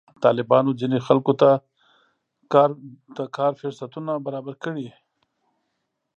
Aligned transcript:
طالبانو 0.23 0.77
ځینې 0.81 0.97
خلکو 1.07 1.33
ته 1.41 1.49
کار 3.37 3.51
فرصتونه 3.61 4.11
برابر 4.25 4.55
کړي. 4.63 4.87